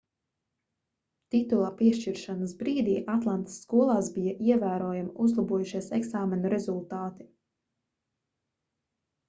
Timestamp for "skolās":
3.67-4.09